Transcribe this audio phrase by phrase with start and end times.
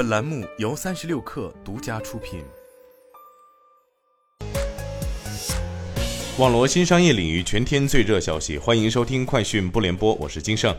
[0.00, 2.42] 本栏目由三十六氪独家出品。
[6.38, 10.74] 网罗新商业领域全天最热消息，欢迎收听快讯不联播，我是金盛。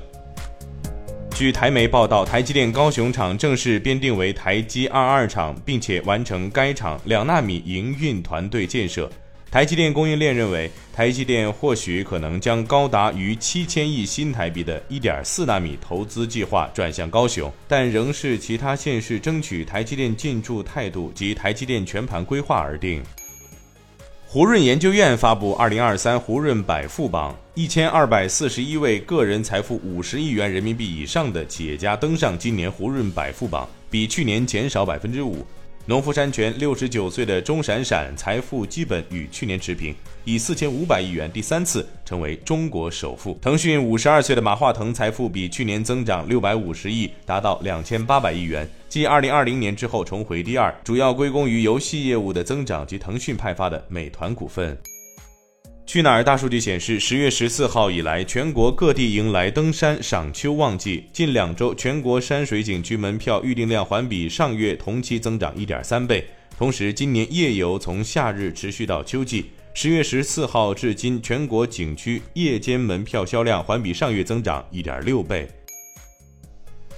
[1.35, 9.07] 据台媒报道，台积电高雄厂正式编定为台积二二厂，并且完成该厂两纳米营运团队建设。
[9.51, 10.71] 台积电供应链认为，
[11.01, 23.01] 台积电或许可能将高达逾七千亿新台币的一点四纳米投资计划转向高雄，但仍是其他县市争取台积电进驻态度及台积电全盘规划而定。
[24.27, 35.43] 胡润研究院发布《二零二三胡润百富榜》，一千二百四十一位个人财富五十亿元人民币以上的企业家登上今年胡润百富榜，比去年减少百分之五。
[35.91, 43.37] 农夫山泉六十九岁的钟闪闪财富基本与去年持平，以四千五百亿元第三次成为中国首富。
[43.41, 54.77] 腾讯五十二岁的马化腾财富比去年增长六百五十亿，达到两千八百亿元，继二零二零年之后重回第二，主要归功于游戏业务的增长及腾讯派发的美团股份。
[55.85, 61.05] 去哪儿大数据显示，十月十四号以来，全国各地迎来登山赏秋旺季。
[61.11, 66.25] 近两周，全国山水景区门票预订量环比上月同期增长一点三倍。
[66.57, 75.45] 同时，今年夜游从夏日持续到秋季，十月十四号至今，全国景区夜间门票销量环比上月增长一点六倍。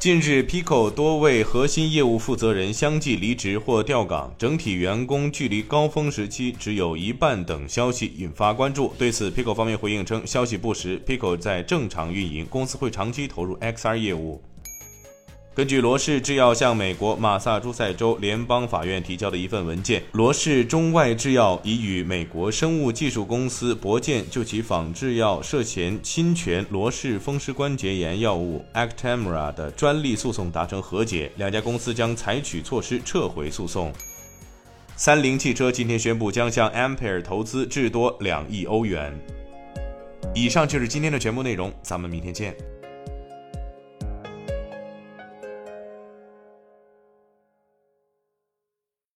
[0.04, 8.94] 近日，Pico 多位核心业务负责人相继离职或调岗，整体员工距离高峰时期只有一半等消息引发关注。
[8.98, 14.42] 对此，Pico 方面回应称，消息不实，Pico 在正常运营，公司会长期投入 XR 业务。
[15.56, 33.94] 根据罗氏制药向美国马萨诸塞州联邦法院提交的一份文件，罗氏中外制药已与美国生物技术公司博健就其仿制药涉嫌侵权罗氏风湿关节炎药物 Actemra 的专利诉讼达成和解，两家公司将采取措施撤回诉讼。
[34.96, 39.14] 三菱汽车今天宣布将向 Ampere 投资至多两亿欧元。
[40.34, 42.56] 以上就是今天的全部内容，咱们明天见。